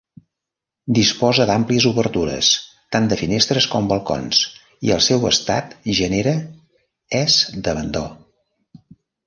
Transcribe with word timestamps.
Disposa 0.99 1.45
d'àmplies 1.49 1.85
obertures, 1.89 2.49
tant 2.95 3.09
de 3.11 3.19
finestres 3.19 3.69
com 3.75 3.91
balcons 3.93 4.41
i 4.89 4.95
el 4.97 5.05
seu 5.11 5.29
estat 5.33 5.79
genera 6.01 6.37
és 7.23 7.39
d'abandó. 7.69 8.05